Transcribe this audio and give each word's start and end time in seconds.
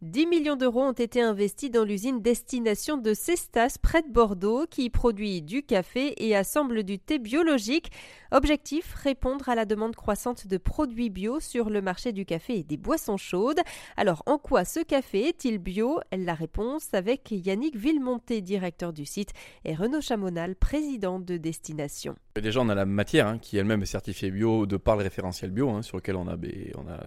10 0.00 0.26
millions 0.26 0.54
d'euros 0.54 0.82
ont 0.82 0.92
été 0.92 1.20
investis 1.20 1.72
dans 1.72 1.82
l'usine 1.82 2.22
Destination 2.22 2.98
de 2.98 3.14
Cestas 3.14 3.78
près 3.82 4.00
de 4.02 4.08
Bordeaux 4.08 4.64
qui 4.70 4.90
produit 4.90 5.42
du 5.42 5.64
café 5.64 6.14
et 6.24 6.36
assemble 6.36 6.84
du 6.84 7.00
thé 7.00 7.18
biologique. 7.18 7.90
Objectif 8.30 8.94
répondre 8.94 9.48
à 9.48 9.56
la 9.56 9.64
demande 9.64 9.96
croissante 9.96 10.46
de 10.46 10.56
produits 10.56 11.10
bio 11.10 11.40
sur 11.40 11.68
le 11.68 11.82
marché 11.82 12.12
du 12.12 12.24
café 12.24 12.58
et 12.58 12.62
des 12.62 12.76
boissons 12.76 13.16
chaudes. 13.16 13.58
Alors 13.96 14.22
en 14.26 14.38
quoi 14.38 14.64
ce 14.64 14.78
café 14.84 15.26
est-il 15.26 15.58
bio? 15.58 15.98
La 16.16 16.34
réponse 16.34 16.94
avec 16.94 17.32
Yannick 17.32 17.74
Villemonté, 17.74 18.40
directeur 18.40 18.92
du 18.92 19.04
site, 19.04 19.32
et 19.64 19.74
Renaud 19.74 20.00
Chamonal, 20.00 20.54
président 20.54 21.18
de 21.18 21.38
Destination. 21.38 22.14
Déjà, 22.40 22.60
on 22.60 22.68
a 22.68 22.76
la 22.76 22.86
matière 22.86 23.26
hein, 23.26 23.38
qui 23.38 23.56
elle-même 23.56 23.82
est 23.82 23.86
certifiée 23.86 24.30
bio 24.30 24.64
de 24.66 24.76
par 24.76 24.96
le 24.96 25.02
référentiel 25.02 25.50
bio, 25.50 25.70
hein, 25.70 25.82
sur 25.82 25.96
lequel 25.96 26.14
on 26.14 26.28
a, 26.28 26.36
on 26.36 26.88
a 26.88 27.00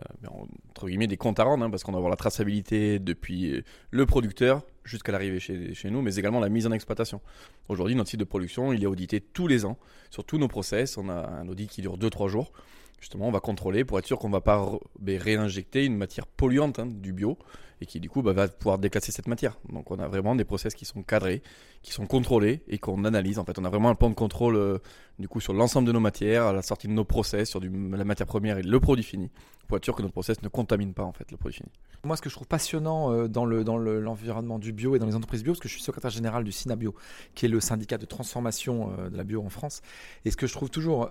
entre 0.71 0.87
guillemets 0.87 1.07
des 1.07 1.17
comptes 1.17 1.39
à 1.39 1.43
rendre, 1.43 1.65
hein, 1.65 1.69
parce 1.69 1.83
qu'on 1.83 1.91
va 1.91 1.97
avoir 1.97 2.09
la 2.09 2.17
traçabilité 2.17 2.99
depuis 2.99 3.63
le 3.91 4.05
producteur 4.05 4.63
jusqu'à 4.83 5.11
l'arrivée 5.11 5.39
chez, 5.39 5.89
nous, 5.89 6.01
mais 6.01 6.15
également 6.15 6.39
la 6.39 6.49
mise 6.49 6.65
en 6.65 6.71
exploitation. 6.71 7.21
Aujourd'hui, 7.69 7.95
notre 7.95 8.09
site 8.09 8.19
de 8.19 8.25
production, 8.25 8.73
il 8.73 8.83
est 8.83 8.87
audité 8.87 9.21
tous 9.21 9.47
les 9.47 9.65
ans 9.65 9.77
sur 10.09 10.23
tous 10.23 10.37
nos 10.37 10.47
process. 10.47 10.97
On 10.97 11.09
a 11.09 11.13
un 11.13 11.47
audit 11.47 11.69
qui 11.69 11.81
dure 11.81 11.97
2-3 11.97 12.29
jours. 12.29 12.51
Justement, 12.99 13.27
on 13.27 13.31
va 13.31 13.39
contrôler 13.39 13.83
pour 13.83 13.99
être 13.99 14.05
sûr 14.05 14.19
qu'on 14.19 14.27
ne 14.27 14.33
va 14.33 14.41
pas 14.41 14.71
ben, 14.99 15.19
réinjecter 15.19 15.85
une 15.85 15.97
matière 15.97 16.27
polluante 16.27 16.79
du 17.01 17.13
bio 17.13 17.37
et 17.81 17.85
qui 17.85 17.99
du 17.99 18.09
coup 18.09 18.21
bah, 18.21 18.33
va 18.33 18.47
pouvoir 18.47 18.77
déclasser 18.77 19.11
cette 19.11 19.27
matière. 19.27 19.57
Donc 19.71 19.91
on 19.91 19.99
a 19.99 20.07
vraiment 20.07 20.35
des 20.35 20.45
process 20.45 20.75
qui 20.75 20.85
sont 20.85 21.01
cadrés, 21.01 21.41
qui 21.81 21.91
sont 21.91 22.05
contrôlés 22.05 22.61
et 22.67 22.77
qu'on 22.77 23.03
analyse. 23.05 23.39
En 23.39 23.45
fait, 23.45 23.57
on 23.59 23.65
a 23.65 23.69
vraiment 23.69 23.89
un 23.89 23.95
plan 23.95 24.09
de 24.09 24.15
contrôle 24.15 24.55
euh, 24.55 24.77
du 25.19 25.27
coup 25.27 25.39
sur 25.39 25.53
l'ensemble 25.53 25.87
de 25.87 25.91
nos 25.91 25.99
matières, 25.99 26.45
à 26.45 26.53
la 26.53 26.61
sortie 26.61 26.87
de 26.87 26.93
nos 26.93 27.03
process, 27.03 27.49
sur 27.49 27.59
la 27.59 28.03
matière 28.03 28.27
première 28.27 28.59
et 28.59 28.63
le 28.63 28.79
produit 28.79 29.03
fini, 29.03 29.29
pour 29.67 29.77
être 29.77 29.83
sûr 29.83 29.95
que 29.95 30.01
notre 30.01 30.13
process 30.13 30.41
ne 30.43 30.47
contamine 30.47 30.93
pas 30.93 31.03
en 31.03 31.11
fait 31.11 31.29
le 31.31 31.37
produit 31.37 31.57
fini. 31.57 31.69
Moi, 32.03 32.15
ce 32.15 32.21
que 32.21 32.29
je 32.29 32.35
trouve 32.35 32.47
passionnant 32.47 33.11
euh, 33.11 33.27
dans 33.27 33.45
le 33.45 33.63
dans 33.63 33.77
l'environnement 33.77 34.59
du 34.59 34.73
bio 34.73 34.95
et 34.95 34.99
dans 34.99 35.05
les 35.05 35.15
entreprises 35.15 35.43
bio, 35.43 35.53
parce 35.53 35.59
que 35.59 35.67
je 35.67 35.73
suis 35.73 35.83
secrétaire 35.83 36.11
général 36.11 36.43
du 36.43 36.51
SINABio, 36.51 36.95
qui 37.35 37.45
est 37.45 37.49
le 37.49 37.59
syndicat 37.59 37.97
de 37.97 38.05
transformation 38.05 38.91
euh, 38.97 39.09
de 39.09 39.17
la 39.17 39.23
bio 39.23 39.43
en 39.43 39.49
France, 39.49 39.81
et 40.25 40.31
ce 40.31 40.37
que 40.37 40.47
je 40.47 40.53
trouve 40.53 40.69
toujours 40.69 41.09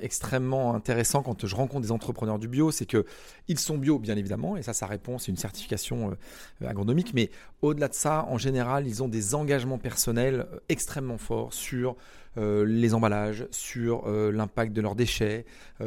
extrêmement 0.00 0.74
intéressant 0.74 1.22
quand 1.22 1.46
je 1.46 1.54
rencontre 1.54 1.82
des 1.82 1.92
entrepreneurs 1.92 2.38
du 2.38 2.48
bio, 2.48 2.70
c'est 2.70 2.86
que 2.86 3.04
ils 3.46 3.58
sont 3.58 3.78
bio 3.78 3.98
bien 3.98 4.16
évidemment, 4.16 4.56
et 4.56 4.62
ça, 4.62 4.72
ça 4.72 4.86
répond, 4.86 5.18
c'est 5.18 5.30
une 5.30 5.36
certification 5.36 6.07
euh, 6.10 6.68
agronomique, 6.68 7.12
mais 7.14 7.30
au-delà 7.62 7.88
de 7.88 7.94
ça, 7.94 8.24
en 8.28 8.38
général, 8.38 8.86
ils 8.86 9.02
ont 9.02 9.08
des 9.08 9.34
engagements 9.34 9.78
personnels 9.78 10.46
euh, 10.52 10.58
extrêmement 10.68 11.18
forts 11.18 11.52
sur 11.52 11.96
euh, 12.36 12.64
les 12.64 12.94
emballages, 12.94 13.46
sur 13.50 14.08
l'impact 14.08 14.72
de 14.72 14.80
leurs 14.80 14.94
déchets, 14.94 15.44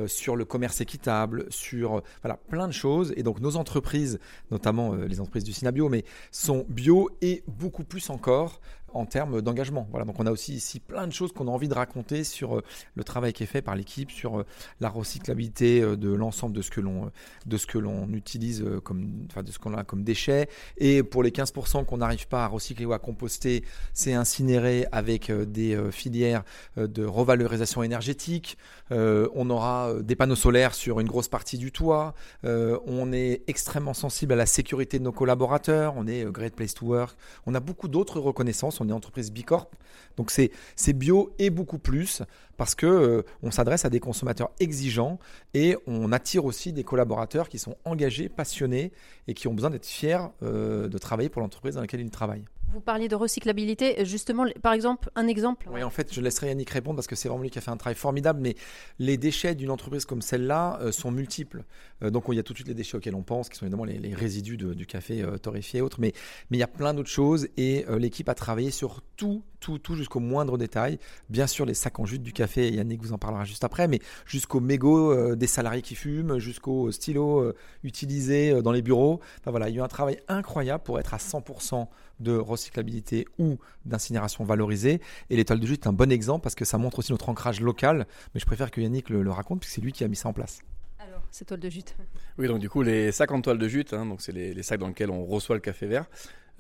sur 0.08 0.36
le 0.36 0.46
commerce 0.46 0.82
équitable, 0.82 1.46
sur 1.50 2.02
voilà 2.22 2.38
plein 2.50 2.68
de 2.68 2.74
choses. 2.74 3.14
Et 3.16 3.24
donc 3.24 3.40
nos 3.40 3.58
entreprises, 3.58 4.20
notamment 4.52 4.94
les 4.96 5.20
entreprises 5.20 5.44
du 5.44 5.54
Synabio, 5.54 5.90
mais 5.90 6.04
sont 6.32 6.66
bio 6.70 7.10
et 7.22 7.44
beaucoup 7.48 7.84
plus 7.84 8.10
encore 8.10 8.62
en 8.94 9.06
termes 9.06 9.42
d'engagement. 9.42 9.88
Voilà, 9.90 10.06
donc 10.06 10.20
on 10.20 10.26
a 10.26 10.32
aussi 10.32 10.54
ici 10.54 10.80
plein 10.80 11.08
de 11.08 11.14
choses 11.14 11.32
qu'on 11.32 11.48
a 11.48 11.52
envie 11.52 11.68
de 11.68 11.74
raconter 11.74 12.24
sur 12.24 12.58
euh, 12.58 12.64
le 12.96 13.04
travail 13.04 13.34
qui 13.34 13.44
est 13.44 13.48
fait 13.48 13.62
par 13.62 13.76
l'équipe, 13.76 14.12
sur 14.12 14.40
euh, 14.40 14.46
la 14.80 14.90
recyclabilité 14.90 15.82
euh, 15.82 15.96
de 15.96 16.12
l'ensemble 16.12 16.56
de 16.56 16.62
ce 16.62 16.72
que 16.72 16.82
l'on 16.82 17.12
de 17.46 17.58
ce 17.58 17.66
que 17.66 17.78
l'on 17.78 18.12
utilise 18.14 18.64
comme 18.84 19.28
de 19.28 19.52
ce 19.52 19.60
qu'on 19.60 19.74
a 19.74 19.84
comme 19.84 20.04
déchets 20.04 20.48
et 20.78 21.04
pour 21.04 21.24
les 21.24 21.32
15% 21.32 21.86
qu'on 21.86 21.98
n'arrive 21.98 22.28
pas 22.28 22.46
à 22.46 22.48
recycler 22.48 22.86
ou 22.86 22.94
à 22.94 23.00
composter, 23.00 23.64
c'est 23.94 24.14
incinéré 24.14 24.86
avec 24.92 25.32
des 25.32 25.80
filières 25.92 26.31
de 26.78 27.06
revalorisation 27.06 27.84
énergétique. 27.84 28.58
on 28.90 29.50
aura 29.50 29.94
des 30.02 30.16
panneaux 30.16 30.36
solaires 30.36 30.74
sur 30.74 31.00
une 31.00 31.08
grosse 31.08 31.28
partie 31.28 31.58
du 31.58 31.72
toit. 31.72 32.14
on 32.44 33.12
est 33.14 33.42
extrêmement 33.48 33.94
sensible 33.94 34.34
à 34.34 34.36
la 34.36 34.46
sécurité 34.46 35.00
de 35.00 35.04
nos 35.04 35.12
collaborateurs. 35.12 35.94
On 35.98 36.08
est 36.08 36.26
Great 36.32 36.56
Place 36.56 36.74
to 36.74 36.86
Work. 36.86 37.18
On 37.46 37.56
a 37.56 37.60
beaucoup 37.60 37.88
d'autres 37.88 38.20
reconnaissances 38.20 38.82
on 38.82 38.90
est 38.90 38.94
entreprise 38.94 39.32
Bicorp. 39.32 39.70
Donc 40.18 40.32
c'est 40.32 40.94
bio 40.94 41.34
et 41.40 41.50
beaucoup 41.50 41.78
plus 41.78 42.22
parce 42.58 42.76
que 42.76 42.86
euh, 42.86 43.24
on 43.44 43.52
s'adresse 43.52 43.86
à 43.86 43.90
des 43.90 44.00
consommateurs 44.00 44.52
exigeants 44.60 45.20
et 45.54 45.78
on 45.88 46.12
attire 46.12 46.46
aussi 46.46 46.74
des 46.74 46.84
collaborateurs 46.84 47.50
qui 47.50 47.60
sont 47.60 47.76
engagés, 47.86 48.30
passionnés 48.30 48.92
et 49.28 49.34
qui 49.34 49.48
ont 49.48 49.54
besoin 49.54 49.70
d'être 49.70 49.86
fiers 49.86 50.20
euh, 50.44 50.88
de 50.88 50.98
travailler 50.98 51.30
pour 51.30 51.42
l'entreprise 51.42 51.76
dans 51.76 51.82
laquelle 51.82 52.02
ils 52.02 52.12
travaillent. 52.12 52.46
Vous 52.72 52.82
parliez 52.82 53.08
de 53.08 53.16
recyclabilité, 53.16 54.06
justement, 54.06 54.46
par 54.62 54.74
exemple, 54.74 55.10
un 55.16 55.28
exemple 55.28 55.68
Oui, 55.72 55.84
en 55.84 55.90
fait, 55.90 56.14
je 56.14 56.22
laisserai 56.22 56.48
Yannick 56.48 56.70
répondre 56.70 56.96
parce 56.96 57.08
que 57.08 57.16
c'est 57.16 57.28
vraiment 57.28 57.44
lui 57.44 57.50
qui 57.50 57.58
a 57.58 57.62
fait 57.62 57.72
un 57.72 57.78
travail 57.78 57.96
formidable, 57.96 58.40
mais 58.42 58.56
les 59.00 59.18
déchets 59.18 59.56
d'une 59.56 59.72
entreprise 59.72 60.06
comme 60.06 60.22
celle-là 60.22 60.80
euh, 60.82 60.92
sont 60.92 61.12
multiples. 61.12 61.64
donc, 62.02 62.26
il 62.30 62.36
y 62.36 62.40
a 62.40 62.44
tout 62.44 62.54
de 62.54 62.58
suite 62.58 62.68
les 62.68 62.74
déchets 62.74 62.98
auxquels 62.98 63.16
on 63.16 63.24
pense, 63.24 63.50
qui 63.50 63.58
sont 63.58 63.66
évidemment 63.66 63.86
les, 63.86 64.16
résidus 64.16 64.58
du 64.58 64.86
café 64.86 65.24
torréfié 65.42 65.80
et 65.80 65.82
autres, 65.82 66.00
mais, 66.00 66.14
il 66.50 66.58
y 66.58 66.64
a 66.64 66.68
plein 66.68 66.94
d'autres 66.94 67.10
choses 67.10 67.48
et 67.58 67.86
l'équipe 67.98 68.30
a 68.30 68.36
travaillé 68.36 68.72
sur 68.72 69.02
tout, 69.22 69.44
tout, 69.62 69.78
tout 69.78 69.96
jusqu'au 69.96 70.20
moindre 70.20 70.58
détail. 70.58 71.00
Bien 71.30 71.48
sûr, 71.48 71.66
les 71.66 71.76
sacs 71.76 72.00
en 72.00 72.06
jus 72.06 72.20
du 72.20 72.34
café, 72.34 72.70
Yannick 72.72 73.02
vous 73.02 73.14
en 73.14 73.18
parlera 73.18 73.46
juste 73.46 73.64
après, 73.64 73.88
mais 73.88 74.00
jusqu'au 74.26 74.60
mégot 74.60 75.12
euh, 75.12 75.36
des 75.36 75.48
salariés 75.48 75.82
qui 75.82 75.96
fument, 75.96 76.40
jusqu'au 76.40 76.92
stylo 76.92 77.40
euh, 77.40 77.56
utilisé 77.84 78.52
euh, 78.52 78.62
dans 78.62 78.72
les 78.72 78.82
bureaux. 78.82 79.22
Enfin, 79.40 79.52
voilà, 79.52 79.70
il 79.70 79.76
y 79.76 79.78
a 79.78 79.82
eu 79.82 79.84
un 79.84 79.88
travail 79.88 80.20
incroyable 80.28 80.84
pour 80.84 81.00
être 81.00 81.14
à 81.14 81.18
100% 81.18 81.88
de 82.22 82.36
recyclabilité 82.36 83.28
ou 83.38 83.58
d'incinération 83.86 84.44
valorisée. 84.44 85.02
Et 85.30 85.36
l'étoile 85.36 85.60
de 85.60 85.68
jute 85.68 85.86
est 85.86 85.88
un 85.88 85.94
bon 85.94 86.12
exemple 86.12 86.44
parce 86.44 86.56
que 86.56 86.66
ça 86.66 86.78
montre 86.78 87.00
aussi 87.00 87.12
notre 87.12 87.30
ancrage 87.30 87.62
local. 87.62 88.08
Mais 88.34 88.40
je 88.40 88.46
préfère 88.46 88.72
que 88.72 88.82
Yannick 88.82 89.10
le, 89.10 89.30
raconte 89.32 89.60
puisque 89.60 89.76
c'est 89.76 89.82
lui 89.82 89.92
qui 89.92 90.04
a 90.04 90.08
mis 90.08 90.16
ça 90.16 90.30
en 90.30 90.34
place. 90.34 90.60
Alors, 91.00 91.24
ces 91.32 91.46
toiles 91.46 91.60
de 91.60 91.70
jute. 91.70 91.96
Oui, 92.38 92.48
donc 92.48 92.60
du 92.60 92.70
coup, 92.70 92.84
les 92.84 93.12
sacs 93.12 93.32
en 93.32 93.42
toile 93.42 93.58
de 93.58 93.68
jute, 93.68 93.94
hein, 93.94 94.06
donc 94.06 94.22
c'est 94.22 94.32
les, 94.32 94.54
les, 94.54 94.64
sacs 94.64 94.80
dans 94.80 94.88
lesquels 94.88 95.10
on 95.10 95.26
reçoit 95.26 95.56
le 95.56 95.62
café 95.62 95.88
vert. 95.88 96.06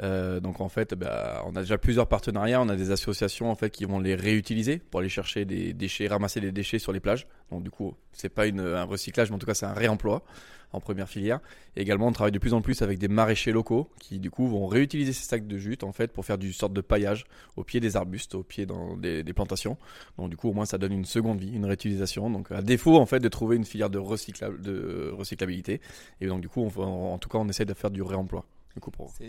Euh, 0.02 0.40
donc 0.40 0.62
en 0.62 0.70
fait, 0.70 0.94
bah, 0.96 1.44
on 1.46 1.56
a 1.56 1.62
déjà 1.62 1.78
plusieurs 1.78 2.08
partenariats. 2.08 2.62
On 2.62 2.70
a 2.70 2.76
des 2.76 2.92
associations 2.92 3.52
en 3.52 3.56
fait 3.56 3.70
qui 3.70 3.86
vont 3.86 4.00
les 4.00 4.16
réutiliser 4.16 4.78
pour 4.78 5.00
aller 5.00 5.10
chercher 5.10 5.46
des 5.46 5.74
déchets, 5.74 6.08
ramasser 6.08 6.40
des 6.42 6.52
déchets 6.52 6.80
sur 6.80 6.92
les 6.92 7.00
plages. 7.00 7.28
Donc 7.52 7.64
du 7.64 7.70
coup, 7.70 7.96
c'est 8.12 8.30
pas 8.30 8.46
un 8.46 8.84
recyclage, 8.84 9.30
mais 9.30 9.36
en 9.36 9.40
tout 9.40 9.46
cas 9.46 9.54
c'est 9.54 9.66
un 9.66 9.74
réemploi 9.74 10.24
en 10.74 10.80
première 10.80 11.10
filière. 11.10 11.40
Et 11.76 11.82
également, 11.82 12.08
on 12.08 12.12
travaille 12.12 12.32
de 12.32 12.40
plus 12.40 12.54
en 12.54 12.62
plus 12.62 12.82
avec 12.82 12.98
des 12.98 13.08
maraîchers 13.08 13.52
locaux 13.52 13.90
qui 14.00 14.20
du 14.20 14.32
coup 14.32 14.48
vont 14.48 14.68
réutiliser 14.68 15.14
ces 15.14 15.26
sacs 15.26 15.48
de 15.48 15.58
jute 15.58 15.84
en 15.84 15.92
fait 15.92 16.12
pour 16.12 16.26
faire 16.26 16.38
du 16.38 16.54
sorte 16.54 16.74
de 16.74 16.82
paillage 16.82 17.26
au 17.58 17.64
pied 17.64 17.80
des 17.80 17.98
arbustes, 17.98 18.36
au 18.36 18.44
pied 18.44 18.66
dans 18.66 18.96
des, 18.98 19.24
plantations. 19.34 19.78
Donc 20.18 20.30
du 20.30 20.38
coup, 20.38 20.50
au 20.50 20.54
moins 20.54 20.66
ça 20.66 20.78
donne 20.78 20.94
une 20.94 21.06
seconde 21.06 21.40
vie, 21.40 21.52
une 21.54 21.66
réutilisation. 21.66 22.30
Donc 22.30 22.52
à 22.52 22.62
défaut 22.62 22.98
en 22.98 23.06
fait 23.06 23.20
de 23.20 23.30
trouver 23.30 23.58
une 23.58 23.66
filière 23.66 23.90
de, 23.90 24.00
recyclabilité. 24.00 25.82
Et 26.22 26.28
donc 26.28 26.42
du 26.42 26.50
coup, 26.50 26.66
en 26.66 27.18
tout 27.18 27.30
cas, 27.30 27.38
on 27.38 27.50
essaie 27.50 27.66
de 27.66 27.74
faire 27.74 27.92
du 27.92 28.02
réemploi. 28.02 28.46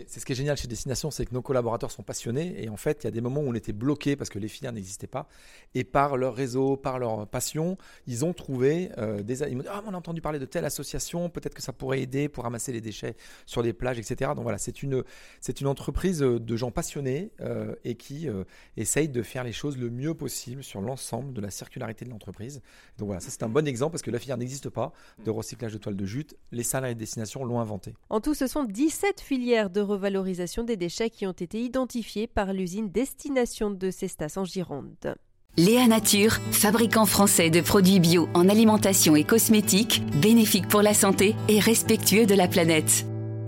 C'est 0.07 0.19
ce 0.19 0.25
qui 0.25 0.31
est 0.31 0.35
génial 0.35 0.57
chez 0.57 0.67
Destination, 0.67 1.11
c'est 1.11 1.25
que 1.25 1.33
nos 1.33 1.41
collaborateurs 1.41 1.91
sont 1.91 2.03
passionnés 2.03 2.63
et 2.63 2.69
en 2.69 2.77
fait, 2.77 3.03
il 3.03 3.05
y 3.05 3.07
a 3.07 3.11
des 3.11 3.21
moments 3.21 3.41
où 3.41 3.47
on 3.47 3.53
était 3.53 3.73
bloqué 3.73 4.15
parce 4.15 4.29
que 4.29 4.39
les 4.39 4.47
filières 4.47 4.73
n'existaient 4.73 5.07
pas 5.07 5.27
et 5.75 5.83
par 5.83 6.17
leur 6.17 6.35
réseau, 6.35 6.77
par 6.77 6.99
leur 6.99 7.27
passion, 7.27 7.77
ils 8.07 8.25
ont 8.25 8.33
trouvé 8.33 8.91
euh, 8.97 9.21
des. 9.21 9.41
Ils 9.43 9.55
m'ont 9.55 9.63
dit 9.63 9.69
Ah, 9.71 9.83
on 9.85 9.93
a 9.93 9.97
entendu 9.97 10.21
parler 10.21 10.39
de 10.39 10.45
telle 10.45 10.65
association, 10.65 11.29
peut-être 11.29 11.53
que 11.53 11.61
ça 11.61 11.73
pourrait 11.73 12.01
aider 12.01 12.29
pour 12.29 12.43
ramasser 12.43 12.71
les 12.71 12.81
déchets 12.81 13.15
sur 13.45 13.61
les 13.61 13.73
plages, 13.73 13.99
etc. 13.99 14.31
Donc 14.35 14.43
voilà, 14.43 14.57
c'est 14.57 14.83
une, 14.83 15.03
c'est 15.41 15.61
une 15.61 15.67
entreprise 15.67 16.19
de 16.19 16.55
gens 16.55 16.71
passionnés 16.71 17.31
euh, 17.41 17.75
et 17.83 17.95
qui 17.95 18.29
euh, 18.29 18.43
essayent 18.77 19.09
de 19.09 19.21
faire 19.21 19.43
les 19.43 19.53
choses 19.53 19.77
le 19.77 19.89
mieux 19.89 20.13
possible 20.13 20.63
sur 20.63 20.81
l'ensemble 20.81 21.33
de 21.33 21.41
la 21.41 21.51
circularité 21.51 22.05
de 22.05 22.09
l'entreprise. 22.09 22.61
Donc 22.97 23.07
voilà, 23.07 23.19
ça 23.19 23.29
c'est 23.29 23.43
un 23.43 23.49
bon 23.49 23.67
exemple 23.67 23.93
parce 23.93 24.03
que 24.03 24.11
la 24.11 24.19
filière 24.19 24.37
n'existe 24.37 24.69
pas 24.69 24.93
de 25.23 25.31
recyclage 25.31 25.73
de 25.73 25.77
toile 25.77 25.95
de 25.95 26.05
jute. 26.05 26.35
Les 26.51 26.63
salariés 26.63 26.95
de 26.95 26.99
Destination 26.99 27.43
l'ont 27.43 27.59
inventé. 27.59 27.93
En 28.09 28.21
tout, 28.21 28.33
ce 28.33 28.47
sont 28.47 28.63
17 28.63 29.21
filières 29.21 29.32
de 29.37 29.81
revalorisation 29.81 30.63
des 30.63 30.77
déchets 30.77 31.09
qui 31.09 31.25
ont 31.25 31.31
été 31.31 31.59
identifiées 31.59 32.27
par 32.27 32.53
l'usine 32.53 32.91
Destination 32.91 33.71
de 33.71 33.89
Cestas 33.89 34.33
en 34.37 34.45
Gironde. 34.45 35.15
Léa 35.57 35.87
Nature, 35.87 36.33
fabricant 36.51 37.05
français 37.05 37.49
de 37.49 37.61
produits 37.61 37.99
bio 37.99 38.27
en 38.33 38.49
alimentation 38.49 39.15
et 39.15 39.23
cosmétiques, 39.23 40.01
bénéfiques 40.21 40.67
pour 40.67 40.81
la 40.81 40.93
santé 40.93 41.35
et 41.47 41.59
respectueux 41.59 42.25
de 42.25 42.35
la 42.35 42.47
planète. 42.47 43.05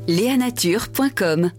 Léanature.com 0.07 1.51